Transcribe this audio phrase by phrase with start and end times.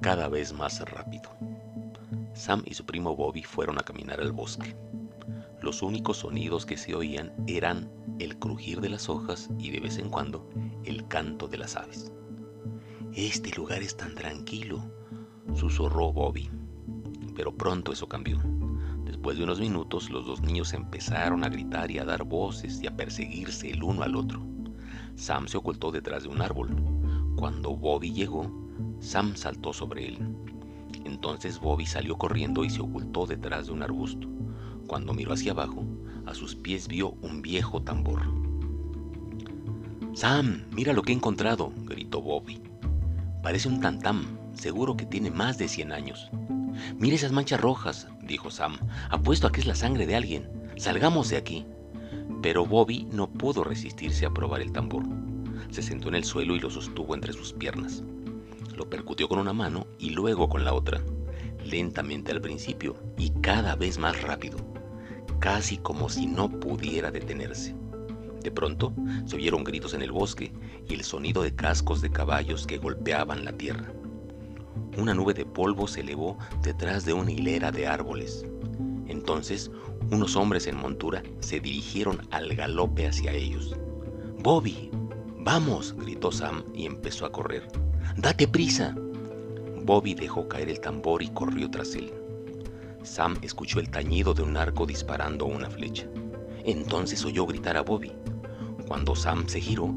[0.00, 1.30] cada vez más rápido.
[2.32, 4.74] Sam y su primo Bobby fueron a caminar al bosque.
[5.60, 9.98] Los únicos sonidos que se oían eran el crujir de las hojas y de vez
[9.98, 10.48] en cuando
[10.84, 12.10] el canto de las aves.
[13.12, 14.80] Este lugar es tan tranquilo,
[15.54, 16.48] susurró Bobby.
[17.36, 18.40] Pero pronto eso cambió.
[19.04, 22.86] Después de unos minutos los dos niños empezaron a gritar y a dar voces y
[22.86, 24.40] a perseguirse el uno al otro.
[25.16, 26.70] Sam se ocultó detrás de un árbol.
[27.36, 28.69] Cuando Bobby llegó,
[29.00, 30.18] Sam saltó sobre él.
[31.04, 34.28] Entonces Bobby salió corriendo y se ocultó detrás de un arbusto.
[34.86, 35.84] Cuando miró hacia abajo,
[36.26, 38.22] a sus pies vio un viejo tambor.
[40.14, 42.60] Sam, mira lo que he encontrado, gritó Bobby.
[43.42, 46.30] Parece un tantam, seguro que tiene más de 100 años.
[46.98, 48.78] Mira esas manchas rojas, dijo Sam.
[49.10, 50.48] Apuesto a que es la sangre de alguien.
[50.76, 51.66] Salgamos de aquí.
[52.42, 55.04] Pero Bobby no pudo resistirse a probar el tambor.
[55.70, 58.02] Se sentó en el suelo y lo sostuvo entre sus piernas.
[58.80, 61.02] Lo percutió con una mano y luego con la otra,
[61.62, 64.56] lentamente al principio y cada vez más rápido,
[65.38, 67.76] casi como si no pudiera detenerse.
[68.42, 68.94] De pronto
[69.26, 70.54] se oyeron gritos en el bosque
[70.88, 73.92] y el sonido de cascos de caballos que golpeaban la tierra.
[74.96, 78.46] Una nube de polvo se elevó detrás de una hilera de árboles.
[79.08, 79.70] Entonces,
[80.10, 83.76] unos hombres en montura se dirigieron al galope hacia ellos.
[84.38, 84.88] Bobby,
[85.36, 87.89] vamos, gritó Sam y empezó a correr.
[88.16, 88.94] Date prisa.
[89.82, 92.12] Bobby dejó caer el tambor y corrió tras él.
[93.02, 96.06] Sam escuchó el tañido de un arco disparando una flecha.
[96.64, 98.12] Entonces oyó gritar a Bobby.
[98.86, 99.88] Cuando Sam se giró,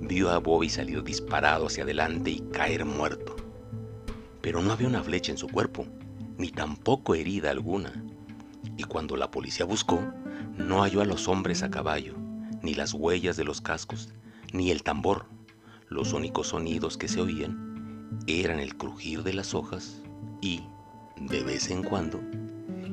[0.00, 3.36] vio a Bobby salir disparado hacia adelante y caer muerto
[4.40, 5.86] pero no había una flecha en su cuerpo,
[6.38, 7.92] ni tampoco herida alguna.
[8.76, 10.00] Y cuando la policía buscó,
[10.56, 12.14] no halló a los hombres a caballo,
[12.62, 14.12] ni las huellas de los cascos,
[14.52, 15.26] ni el tambor.
[15.90, 20.00] Los únicos sonidos que se oían eran el crujir de las hojas
[20.40, 20.62] y,
[21.16, 22.20] de vez en cuando,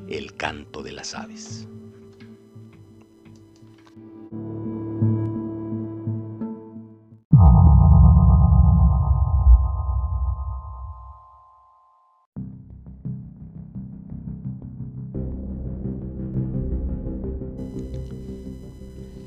[0.09, 1.67] el canto de las aves.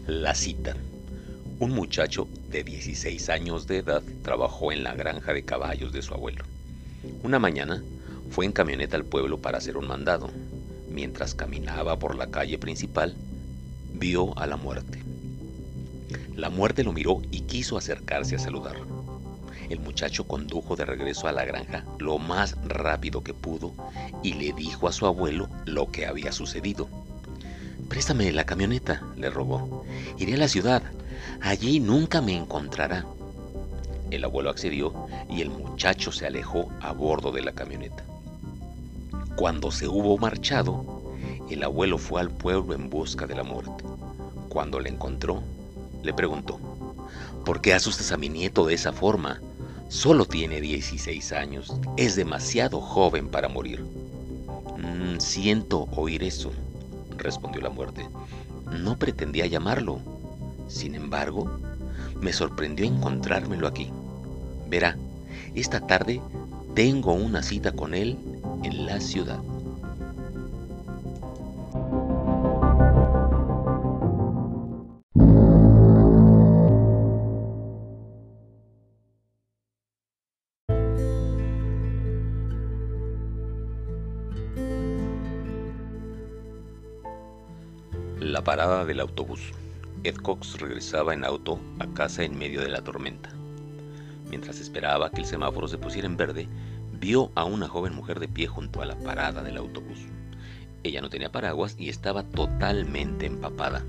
[0.09, 0.75] La cita.
[1.61, 6.15] Un muchacho de 16 años de edad trabajó en la granja de caballos de su
[6.15, 6.43] abuelo.
[7.23, 7.85] Una mañana
[8.31, 10.31] fue en camioneta al pueblo para hacer un mandado.
[10.89, 13.15] Mientras caminaba por la calle principal,
[13.93, 15.03] vio a la muerte.
[16.35, 18.77] La muerte lo miró y quiso acercarse a saludar.
[19.69, 23.75] El muchacho condujo de regreso a la granja lo más rápido que pudo
[24.23, 26.89] y le dijo a su abuelo lo que había sucedido.
[27.91, 29.85] Préstame la camioneta, le rogó.
[30.17, 30.83] Iré a la ciudad.
[31.41, 33.07] Allí nunca me encontrará.
[34.11, 34.93] El abuelo accedió
[35.29, 38.05] y el muchacho se alejó a bordo de la camioneta.
[39.37, 41.01] Cuando se hubo marchado,
[41.49, 43.85] el abuelo fue al pueblo en busca de la muerte.
[44.49, 45.43] Cuando le encontró,
[46.03, 46.59] le preguntó,
[47.45, 49.41] ¿por qué asustas a mi nieto de esa forma?
[49.89, 53.85] Solo tiene 16 años, es demasiado joven para morir.
[54.79, 56.53] Mm, siento oír eso,
[57.17, 58.09] respondió la muerte.
[58.71, 60.01] No pretendía llamarlo.
[60.71, 61.51] Sin embargo,
[62.21, 63.91] me sorprendió encontrármelo aquí.
[64.69, 64.97] Verá,
[65.55, 66.21] esta tarde
[66.75, 68.17] tengo una cita con él
[68.63, 69.41] en la ciudad.
[88.21, 89.53] La parada del autobús.
[90.03, 93.29] Ed Cox regresaba en auto a casa en medio de la tormenta.
[94.31, 96.49] Mientras esperaba que el semáforo se pusiera en verde,
[96.99, 99.99] vio a una joven mujer de pie junto a la parada del autobús.
[100.85, 103.85] Ella no tenía paraguas y estaba totalmente empapada.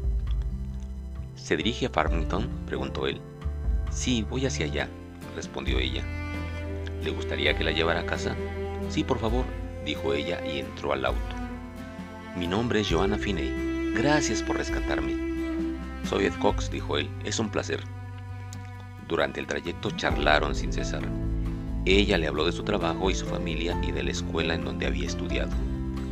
[1.36, 2.50] ¿Se dirige a Farmington?
[2.66, 3.22] preguntó él.
[3.90, 4.90] Sí, voy hacia allá,
[5.34, 6.04] respondió ella.
[7.06, 8.36] ¿Le gustaría que la llevara a casa?
[8.90, 9.46] Sí, por favor,
[9.86, 11.36] dijo ella y entró al auto.
[12.36, 13.94] Mi nombre es Joanna Finney.
[13.96, 15.31] Gracias por rescatarme.
[16.04, 17.10] Soy Ed Cox, dijo él.
[17.24, 17.82] Es un placer.
[19.08, 21.04] Durante el trayecto charlaron sin cesar.
[21.86, 24.88] Ella le habló de su trabajo y su familia y de la escuela en donde
[24.88, 25.52] había estudiado.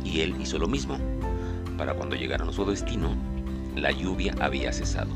[0.04, 0.98] Y él hizo lo mismo.
[1.78, 3.14] Para cuando llegaron a su destino,
[3.76, 5.10] la lluvia había cesado.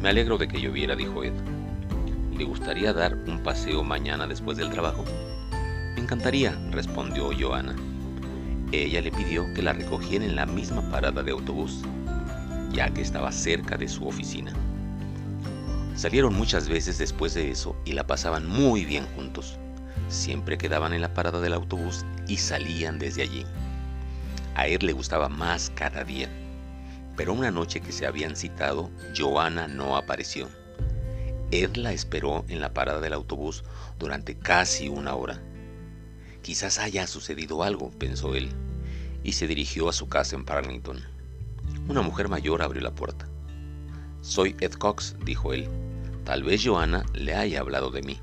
[0.00, 1.32] Me alegro de que lloviera, dijo Ed.
[2.36, 5.04] ¿Le gustaría dar un paseo mañana después del trabajo?
[5.96, 7.74] Me encantaría, respondió Joana.
[8.70, 11.82] Ella le pidió que la recogiera en la misma parada de autobús,
[12.72, 14.52] ya que estaba cerca de su oficina.
[15.94, 19.58] Salieron muchas veces después de eso y la pasaban muy bien juntos.
[20.08, 23.44] Siempre quedaban en la parada del autobús y salían desde allí.
[24.54, 26.28] A Ed le gustaba más cada día.
[27.16, 30.48] Pero una noche que se habían citado, Joana no apareció.
[31.50, 33.64] Ed la esperó en la parada del autobús
[33.98, 35.40] durante casi una hora.
[36.42, 38.50] Quizás haya sucedido algo, pensó él,
[39.24, 41.17] y se dirigió a su casa en Parlington.
[41.88, 43.26] Una mujer mayor abrió la puerta.
[44.20, 45.68] Soy Ed Cox, dijo él.
[46.24, 48.20] Tal vez Joanna le haya hablado de mí.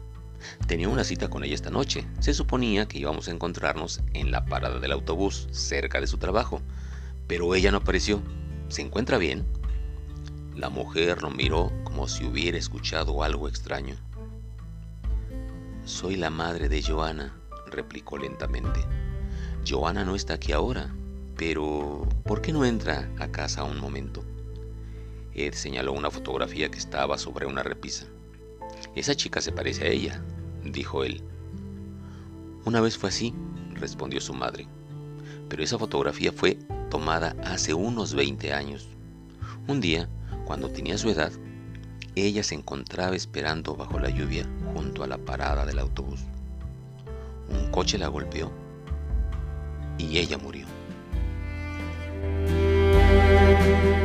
[0.68, 2.06] Tenía una cita con ella esta noche.
[2.20, 6.62] Se suponía que íbamos a encontrarnos en la parada del autobús, cerca de su trabajo.
[7.26, 8.22] Pero ella no apareció.
[8.68, 9.44] ¿Se encuentra bien?
[10.56, 13.96] La mujer lo miró como si hubiera escuchado algo extraño.
[15.86, 17.36] Soy la madre de Joana,
[17.72, 18.80] replicó lentamente.
[19.68, 20.94] Joana no está aquí ahora,
[21.38, 24.24] pero ¿por qué no entra a casa un momento?
[25.34, 28.06] Ed señaló una fotografía que estaba sobre una repisa.
[28.96, 30.24] Esa chica se parece a ella,
[30.64, 31.22] dijo él.
[32.64, 33.34] Una vez fue así,
[33.74, 34.68] respondió su madre,
[35.50, 36.58] pero esa fotografía fue
[36.90, 38.88] tomada hace unos 20 años.
[39.68, 40.08] Un día,
[40.46, 41.32] cuando tenía su edad,
[42.16, 46.22] ella se encontraba esperando bajo la lluvia junto a la parada del autobús.
[47.50, 48.52] Un coche la golpeó
[49.98, 50.75] y ella murió.
[53.66, 54.05] Thank you.